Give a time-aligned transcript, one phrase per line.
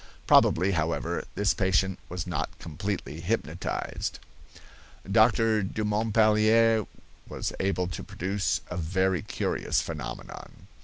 [0.25, 4.17] Probably, however, this patient was not completely hypnotized.
[5.11, 5.61] Dr.
[5.63, 6.87] Dumontpallier
[7.29, 10.65] was able to produce a very curious phenomenon.